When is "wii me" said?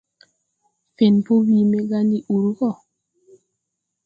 1.45-1.79